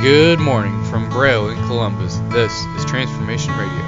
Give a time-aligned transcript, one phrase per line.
[0.00, 2.16] Good morning from Braille in Columbus.
[2.30, 3.84] This is Transformation Radio.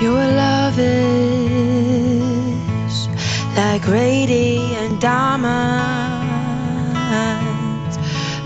[0.00, 1.08] Your love is
[3.56, 5.48] like radiant diamonds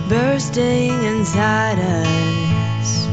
[0.08, 3.06] bursting inside us.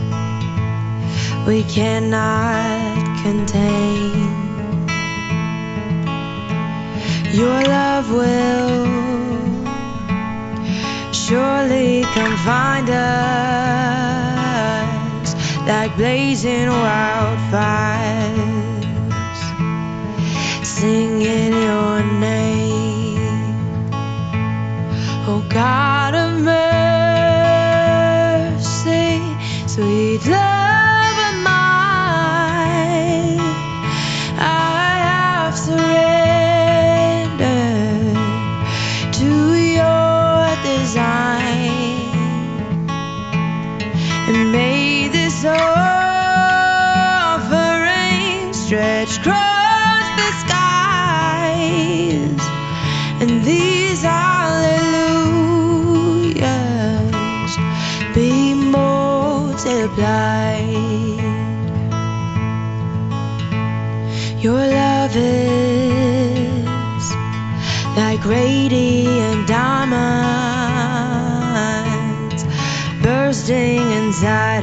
[1.45, 4.47] We cannot contain.
[7.33, 9.28] Your love will
[11.29, 12.99] surely come find us
[15.67, 18.25] like blazing wildfires,
[20.65, 23.55] singing your name.
[25.27, 26.68] Oh God of mercy,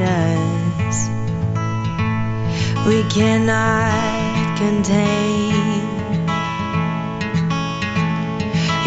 [0.07, 1.09] us.
[2.87, 5.83] We cannot contain.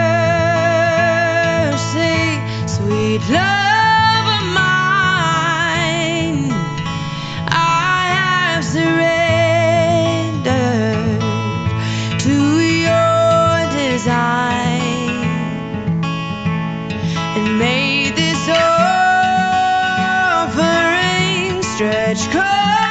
[22.34, 22.83] stretch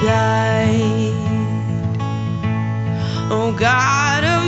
[0.00, 1.12] multiplied.
[3.32, 4.42] Oh God of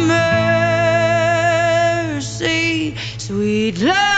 [2.18, 4.11] mercy, sweet love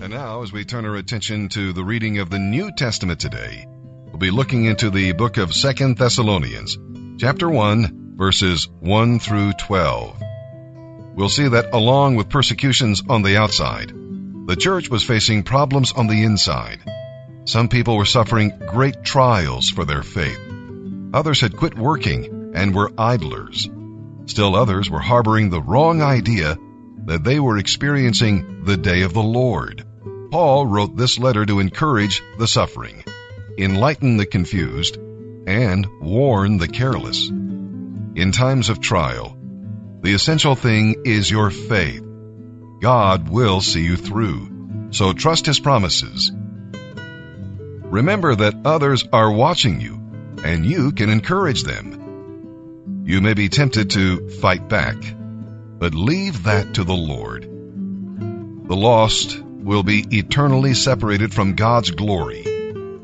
[0.00, 3.66] And now, as we turn our attention to the reading of the New Testament today,
[4.06, 6.78] we'll be looking into the book of Second Thessalonians,
[7.18, 10.22] chapter 1, verses 1 through 12.
[11.16, 16.06] We'll see that along with persecutions on the outside, the church was facing problems on
[16.06, 16.78] the inside.
[17.46, 20.38] Some people were suffering great trials for their faith.
[21.12, 23.68] Others had quit working and were idlers.
[24.26, 26.56] Still others were harboring the wrong idea
[27.04, 29.84] that they were experiencing the day of the Lord.
[30.30, 33.04] Paul wrote this letter to encourage the suffering,
[33.58, 34.96] enlighten the confused,
[35.46, 37.28] and warn the careless.
[37.28, 39.36] In times of trial,
[40.00, 42.04] the essential thing is your faith.
[42.80, 46.32] God will see you through, so trust His promises.
[47.92, 50.00] Remember that others are watching you,
[50.44, 53.04] and you can encourage them.
[53.04, 54.96] You may be tempted to fight back,
[55.82, 57.42] but leave that to the Lord.
[57.42, 62.44] The lost will be eternally separated from God's glory,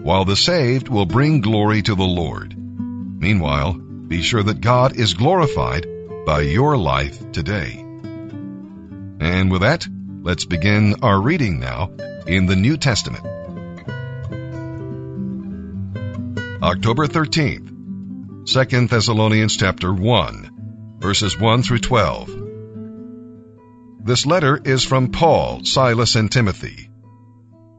[0.01, 2.55] while the saved will bring glory to the Lord.
[2.57, 5.89] Meanwhile, be sure that God is glorified
[6.25, 7.85] by your life today.
[9.19, 9.85] And with that,
[10.23, 11.91] let's begin our reading now
[12.29, 13.27] in the New Testament.
[16.63, 22.48] October 13th, 2 Thessalonians chapter 1, verses 1 through 12.
[24.01, 26.89] This letter is from Paul, Silas, and Timothy.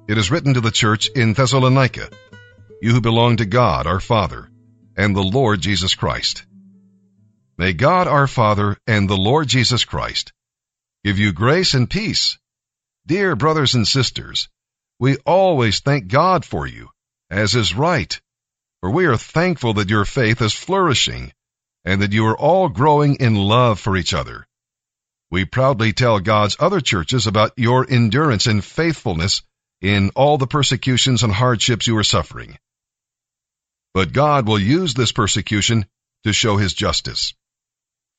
[0.07, 2.09] It is written to the church in Thessalonica,
[2.81, 4.49] you who belong to God our Father,
[4.97, 6.45] and the Lord Jesus Christ.
[7.57, 10.33] May God our Father and the Lord Jesus Christ
[11.05, 12.37] give you grace and peace.
[13.07, 14.49] Dear brothers and sisters,
[14.99, 16.89] we always thank God for you,
[17.29, 18.19] as is right,
[18.81, 21.31] for we are thankful that your faith is flourishing
[21.85, 24.45] and that you are all growing in love for each other.
[25.31, 29.43] We proudly tell God's other churches about your endurance and faithfulness
[29.79, 32.57] in all the persecutions and hardships you are suffering.
[33.93, 35.85] But God will use this persecution
[36.23, 37.33] to show his justice.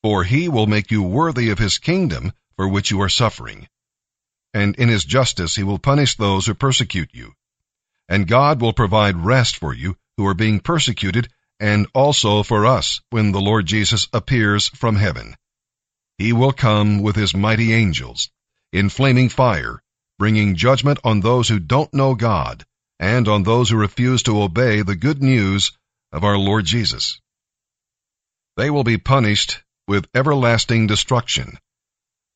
[0.03, 3.67] For he will make you worthy of his kingdom for which you are suffering.
[4.53, 7.33] And in his justice he will punish those who persecute you.
[8.09, 11.29] And God will provide rest for you who are being persecuted
[11.59, 15.35] and also for us when the Lord Jesus appears from heaven.
[16.21, 18.29] He will come with his mighty angels
[18.71, 19.81] in flaming fire,
[20.19, 22.63] bringing judgment on those who don't know God
[22.99, 25.71] and on those who refuse to obey the good news
[26.11, 27.19] of our Lord Jesus.
[28.55, 31.57] They will be punished with everlasting destruction,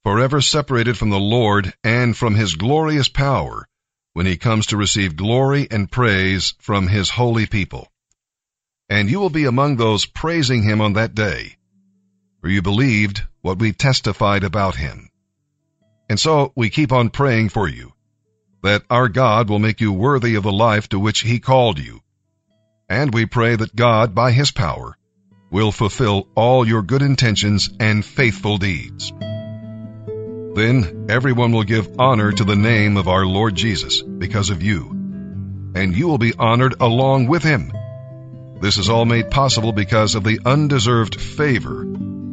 [0.03, 3.67] forever separated from the Lord and from his glorious power
[4.13, 7.87] when he comes to receive glory and praise from his holy people.
[8.89, 11.57] And you will be among those praising him on that day,
[12.45, 15.09] for you believed what we testified about him.
[16.07, 17.93] And so we keep on praying for you,
[18.61, 22.01] that our God will make you worthy of the life to which he called you.
[22.87, 24.95] And we pray that God, by his power,
[25.49, 29.11] will fulfill all your good intentions and faithful deeds.
[30.53, 34.91] Then everyone will give honor to the name of our Lord Jesus because of you,
[35.73, 37.71] and you will be honored along with him.
[38.61, 41.85] This is all made possible because of the undeserved favor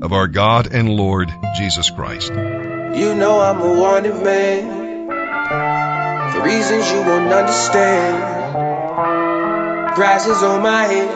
[0.03, 2.31] of our God and Lord Jesus Christ.
[2.31, 4.83] You know I'm a wanted man
[6.33, 8.35] for reasons you won't understand.
[9.95, 11.09] Prices on my head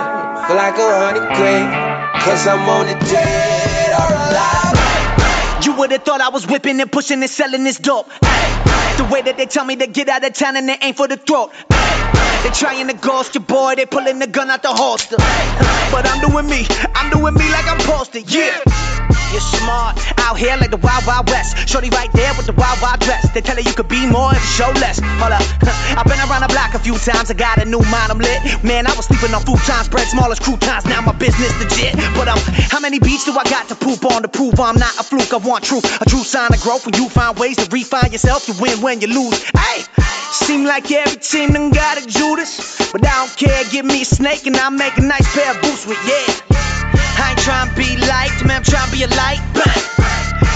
[0.46, 5.64] feel like a hundred grand, cause I'm on the dead or alive.
[5.64, 8.08] You would've thought I was whipping and pushing and selling this dope.
[8.22, 10.96] Ay, The way that they tell me to get out of town and they ain't
[10.96, 11.50] for the throat.
[12.42, 15.16] They trying to ghost your boy, they pulling the gun out the holster.
[15.90, 19.15] But I'm doing me, I'm doing me like I'm posted, yeah.
[19.36, 21.68] You're smart, out here like the Wild Wild West.
[21.68, 23.28] Shorty right there with the Wild Wild dress.
[23.36, 24.96] They tell her you could be more if you show less.
[25.20, 25.44] Hold up,
[26.00, 27.30] I've been around the block a few times.
[27.30, 28.40] I got a new mind, I'm lit.
[28.64, 30.86] Man, I was sleeping on futons, bread small as croutons.
[30.88, 32.00] Now my business legit.
[32.16, 32.40] But um,
[32.72, 35.28] how many beats do I got to poop on to prove I'm not a fluke?
[35.28, 36.86] I want truth, a true sign of growth.
[36.88, 39.36] When you find ways to refine yourself, you win when you lose.
[39.52, 39.84] Hey,
[40.32, 43.64] seem like every team done got a Judas, but I don't care.
[43.68, 46.56] Give me a snake and I'll make a nice pair of boots with yeah.
[47.26, 49.42] I ain't trying to be liked, man, I'm trying to be a light.
[49.50, 49.82] Bang.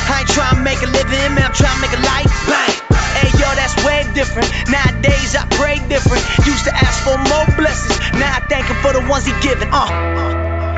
[0.07, 2.31] I ain't trying to make a living, man, I'm trying to make a life.
[2.47, 2.71] Bang.
[3.19, 4.47] Hey, yo, that's way different.
[4.71, 6.23] Nowadays, I pray different.
[6.47, 7.99] Used to ask for more blessings.
[8.23, 9.67] Now I thank him for the ones he given.
[9.67, 9.91] Uh.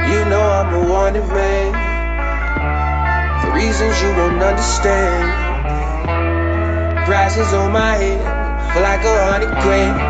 [0.08, 1.76] You know I'm a wanted man
[3.44, 5.28] for reasons you won't understand.
[7.04, 8.24] Prices on my head
[8.72, 10.00] feel like a hundred grand.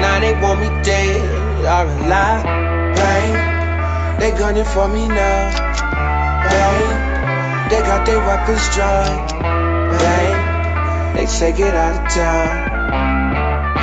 [0.00, 1.20] Now they want me dead
[1.60, 2.75] or alive.
[4.18, 5.50] They gunning for me now.
[6.48, 7.68] Bang.
[7.70, 9.28] They got their weapons drawn.
[9.98, 11.16] Bang.
[11.16, 12.76] They say it out of town.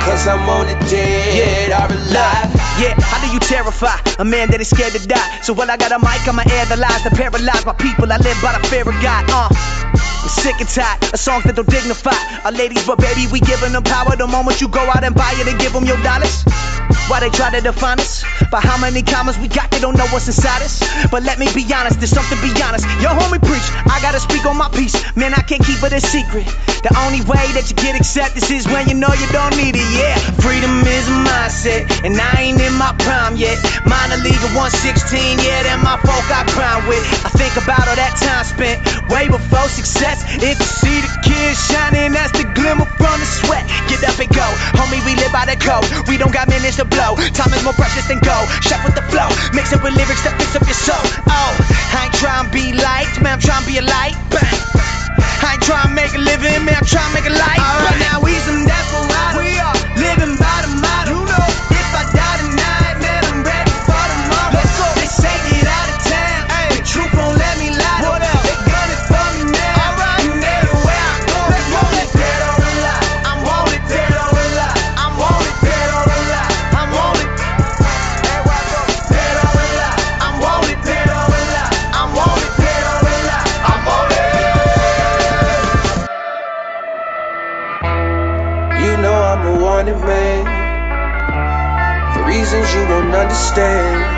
[0.04, 2.50] Cause I'm on the dead or alive.
[2.76, 5.40] Yeah, how do you terrify a man that is scared to die?
[5.40, 8.12] So when I got a mic, I'ma lies that paralyze my people.
[8.12, 9.24] I live by the fear of God.
[9.30, 9.48] Uh.
[10.24, 13.72] I'm sick and tired of songs that don't dignify our ladies, but baby, we giving
[13.72, 14.16] them power.
[14.16, 16.44] The moment you go out and buy it and give them your dollars.
[17.08, 18.24] Why they try to define us?
[18.50, 20.80] By how many commas we got, they don't know what's inside us.
[21.10, 22.88] But let me be honest, there's something be honest.
[23.04, 24.96] Your homie preach, I gotta speak on my piece.
[25.14, 26.48] Man, I can't keep it a secret.
[26.80, 29.88] The only way that you get acceptance is when you know you don't need it.
[29.96, 33.60] Yeah, freedom is a mindset, and I ain't in my prime yet.
[33.84, 37.04] Minor league of 116, yeah, that my folk I grind with.
[37.24, 38.80] I think about all that time spent
[39.12, 40.24] way before success.
[40.40, 43.64] If you see the kids shining, that's the glimmer from the sweat.
[43.88, 44.46] Get up and go,
[44.76, 45.84] homie, we live by the code.
[46.08, 47.18] We don't got minutes to blow.
[47.34, 48.46] Time is more precious than gold.
[48.62, 51.04] Chef with the flow, mix it with lyrics that fix up your soul.
[51.26, 51.52] Oh,
[51.92, 54.16] I ain't trying to be liked, man, I'm trying to be a light.
[54.30, 54.58] Bang.
[55.44, 57.60] I ain't trying to make a living, man, I'm trying to make a life.
[57.60, 58.90] Alright, now we some that's
[59.36, 61.13] we are living by the motto.
[93.56, 94.14] Won't.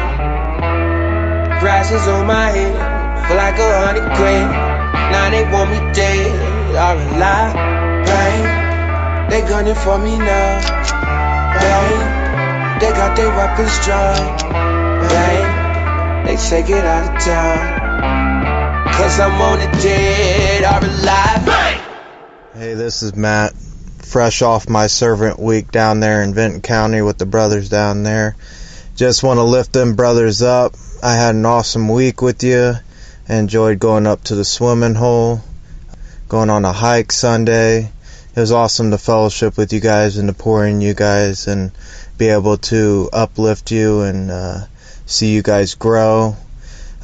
[1.61, 4.51] Prices on my head, feel like a hundred grand.
[5.13, 6.31] Now they want me dead
[6.73, 7.55] or alive.
[8.07, 10.61] Bang, they gunning for me now.
[11.61, 14.39] Bang, they got their weapons drawn.
[15.09, 17.87] Bang, they say get out of town.
[18.93, 21.47] Cause I'm on the dead alive.
[21.47, 21.81] Bang!
[22.55, 27.19] Hey, this is Matt, fresh off my servant week down there in Vinton County with
[27.19, 28.37] the brothers down there.
[28.97, 30.75] Just want to lift them brothers up.
[31.03, 32.73] I had an awesome week with you.
[33.29, 35.43] Enjoyed going up to the swimming hole,
[36.31, 37.93] going on a hike Sunday.
[38.35, 41.73] It was awesome to fellowship with you guys and to pour in you guys and
[42.17, 44.61] be able to uplift you and uh,
[45.05, 46.35] see you guys grow.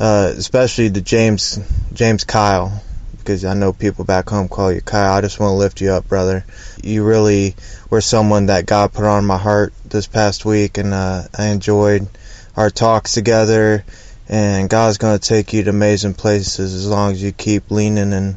[0.01, 1.59] Uh, especially the James
[1.93, 2.83] James Kyle
[3.23, 5.15] because I know people back home call you Kyle.
[5.15, 6.45] I just want to lift you up, brother.
[6.83, 7.55] You really
[7.89, 12.09] were someone that God put on my heart this past week, and uh, I enjoyed
[12.57, 13.85] our talks together.
[14.29, 18.13] And God's going to take you to amazing places as long as you keep leaning
[18.13, 18.37] and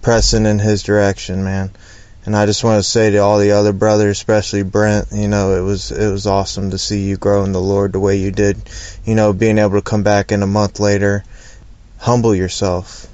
[0.00, 1.70] pressing in His direction, man.
[2.26, 5.54] And I just want to say to all the other brothers, especially Brent, you know,
[5.56, 8.30] it was it was awesome to see you grow in the Lord the way you
[8.30, 8.56] did.
[9.04, 11.24] You know, being able to come back in a month later,
[11.98, 13.06] humble yourself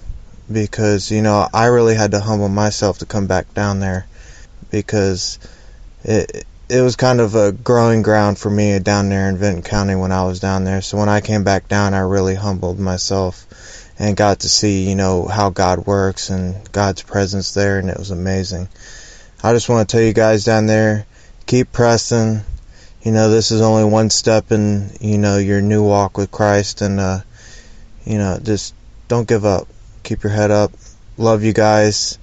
[0.53, 4.07] because you know I really had to humble myself to come back down there
[4.71, 5.39] because
[6.05, 9.97] it it was kind of a growing ground for me down there in Vinton County
[9.97, 10.83] when I was down there.
[10.83, 13.47] So when I came back down, I really humbled myself
[13.99, 17.99] and got to see you know how God works and God's presence there, and it
[17.99, 18.69] was amazing.
[19.43, 21.07] I just want to tell you guys down there,
[21.47, 22.43] keep pressing.
[23.03, 26.83] You know, this is only one step in you know your new walk with Christ,
[26.83, 27.21] and uh,
[28.05, 28.75] you know just
[29.09, 29.67] don't give up
[30.11, 30.73] keep your head up.
[31.19, 32.19] Love you guys.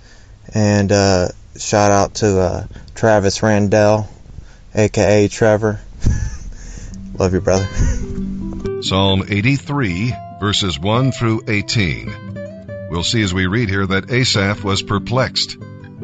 [0.53, 4.09] And uh, shout out to uh, Travis Randell,
[4.75, 5.79] aka Trevor.
[7.17, 7.65] Love you, brother.
[8.81, 12.89] Psalm 83, verses 1 through 18.
[12.89, 15.55] We'll see as we read here that Asaph was perplexed.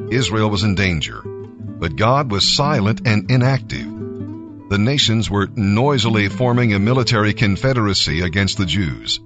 [0.10, 1.22] Israel was in danger.
[1.22, 4.70] But God was silent and inactive.
[4.70, 9.20] The nations were noisily forming a military confederacy against the Jews.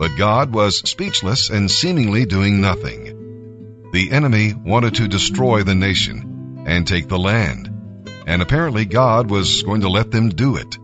[0.00, 3.90] But God was speechless and seemingly doing nothing.
[3.92, 7.70] The enemy wanted to destroy the nation and take the land,
[8.26, 10.78] and apparently God was going to let them do it.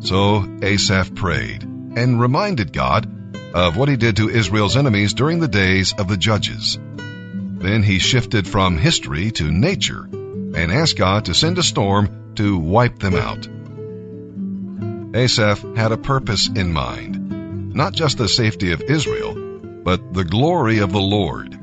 [0.00, 3.10] So Asaph prayed and reminded God
[3.54, 6.78] of what he did to Israel's enemies during the days of the judges.
[6.98, 12.58] Then he shifted from history to nature and asked God to send a storm to
[12.58, 13.48] wipe them out.
[15.16, 17.39] Asaph had a purpose in mind
[17.80, 19.34] not just the safety of Israel,
[19.82, 21.54] but the glory of the Lord.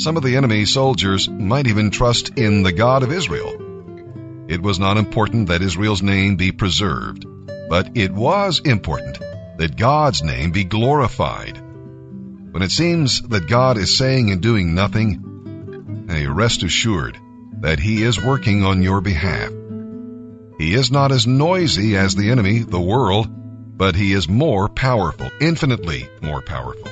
[0.00, 4.46] Some of the enemy soldiers might even trust in the God of Israel.
[4.46, 7.26] It was not important that Israel's name be preserved,
[7.68, 9.18] but it was important
[9.58, 11.58] that God's name be glorified.
[11.58, 17.18] When it seems that God is saying and doing nothing, hey, rest assured
[17.62, 19.50] that He is working on your behalf.
[20.56, 23.39] He is not as noisy as the enemy, the world,
[23.80, 26.90] but he is more powerful, infinitely more powerful.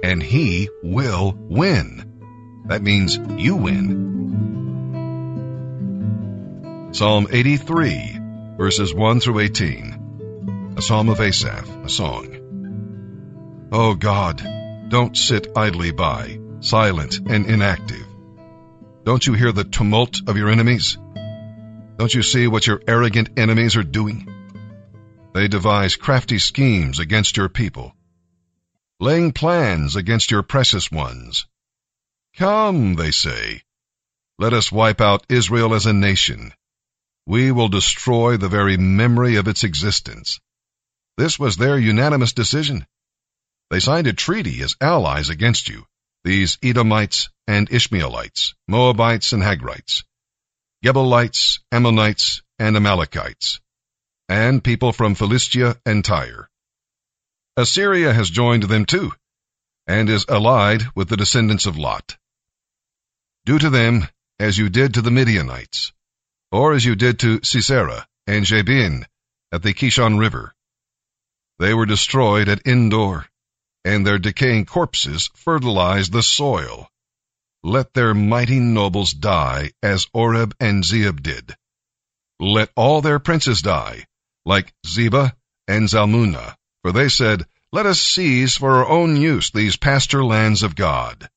[0.00, 2.04] And he will win.
[2.66, 3.88] That means you win.
[6.92, 8.20] Psalm 83,
[8.56, 10.74] verses 1 through 18.
[10.76, 13.68] A psalm of Asaph, a song.
[13.72, 14.40] Oh God,
[14.88, 18.06] don't sit idly by, silent and inactive.
[19.02, 20.96] Don't you hear the tumult of your enemies?
[21.96, 24.39] Don't you see what your arrogant enemies are doing?
[25.32, 27.94] They devise crafty schemes against your people,
[28.98, 31.46] laying plans against your precious ones.
[32.36, 33.62] Come, they say,
[34.40, 36.52] let us wipe out Israel as a nation.
[37.26, 40.40] We will destroy the very memory of its existence.
[41.16, 42.84] This was their unanimous decision.
[43.70, 45.86] They signed a treaty as allies against you,
[46.24, 50.02] these Edomites and Ishmaelites, Moabites and Hagrites,
[50.84, 53.60] Gebalites, Ammonites, and Amalekites
[54.30, 56.48] and people from Philistia and Tyre.
[57.56, 59.12] Assyria has joined them too,
[59.88, 62.16] and is allied with the descendants of Lot.
[63.44, 64.06] Do to them
[64.38, 65.92] as you did to the Midianites,
[66.52, 69.04] or as you did to Sisera and Jabin
[69.50, 70.54] at the Kishon River.
[71.58, 73.26] They were destroyed at Endor,
[73.84, 76.88] and their decaying corpses fertilized the soil.
[77.64, 81.56] Let their mighty nobles die as Oreb and Zeeb did.
[82.38, 84.06] Let all their princes die,
[84.50, 85.32] like Zeba
[85.68, 90.64] and Zalmunna, for they said, Let us seize for our own use these pasture lands
[90.64, 91.30] of God.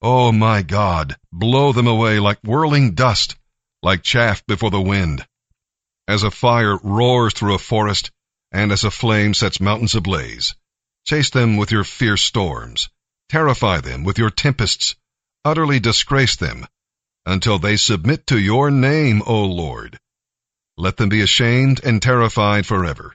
[0.00, 3.36] O oh my God, blow them away like whirling dust,
[3.82, 5.26] like chaff before the wind.
[6.08, 8.10] As a fire roars through a forest,
[8.50, 10.54] and as a flame sets mountains ablaze,
[11.04, 12.88] chase them with your fierce storms,
[13.28, 14.96] terrify them with your tempests,
[15.44, 16.66] utterly disgrace them,
[17.26, 19.98] until they submit to your name, O Lord.
[20.78, 23.14] Let them be ashamed and terrified forever.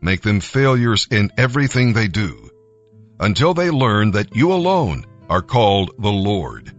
[0.00, 2.50] Make them failures in everything they do,
[3.20, 6.72] until they learn that you alone are called the Lord,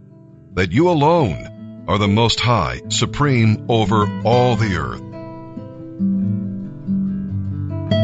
[0.52, 5.00] that you alone are the Most High, supreme over all the earth.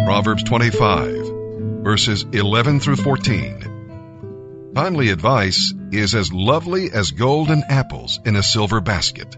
[0.06, 4.72] Proverbs 25, verses 11 through 14.
[4.74, 9.36] Timely advice is as lovely as golden apples in a silver basket.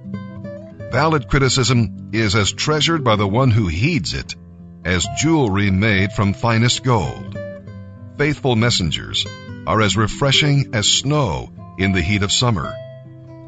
[0.91, 4.35] Valid criticism is as treasured by the one who heeds it
[4.87, 7.39] as jewelry made from finest gold.
[8.17, 9.27] Faithful messengers
[9.67, 12.75] are as refreshing as snow in the heat of summer.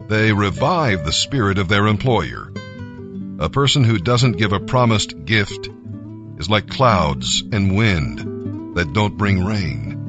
[0.08, 2.52] They revive the spirit of their employer.
[3.38, 5.70] A person who doesn't give a promised gift
[6.36, 9.99] is like clouds and wind that don't bring rain.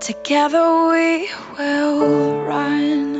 [0.00, 1.28] Together we
[1.58, 3.15] will run.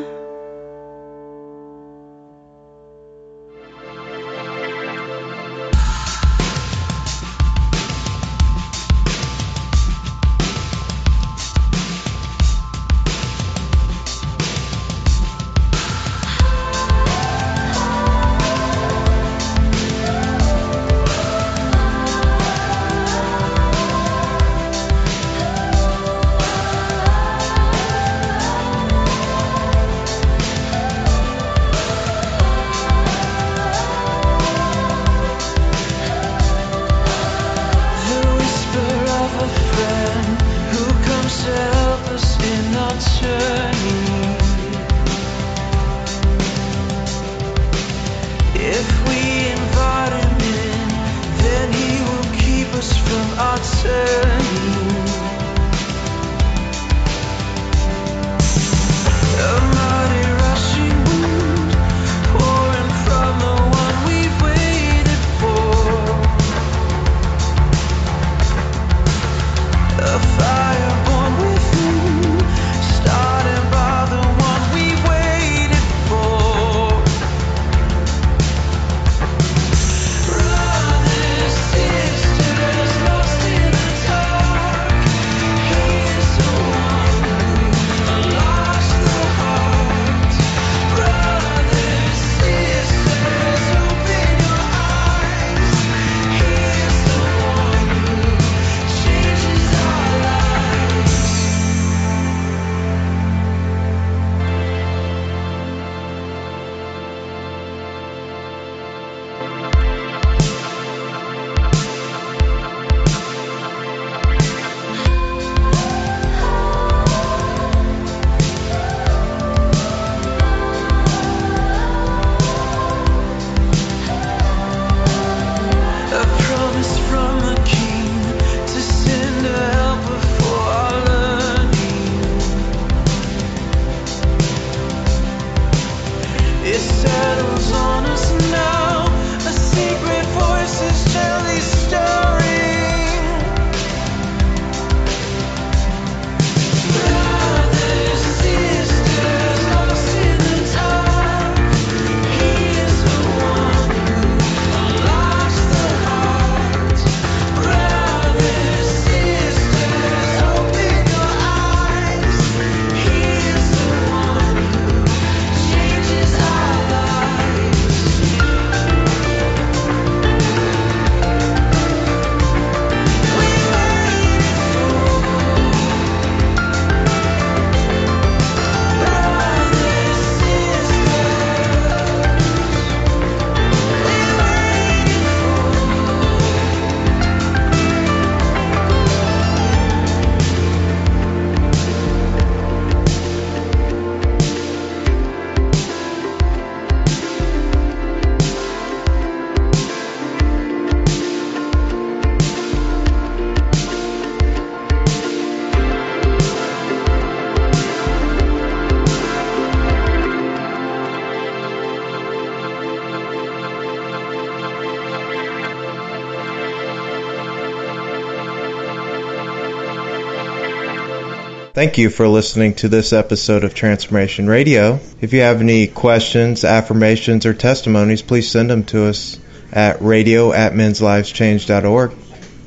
[221.86, 224.98] Thank you for listening to this episode of Transformation Radio.
[225.20, 229.38] If you have any questions, affirmations, or testimonies, please send them to us
[229.72, 232.12] at radio at men'slivechange.org.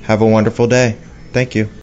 [0.03, 0.95] Have a wonderful day.
[1.33, 1.69] Thank you.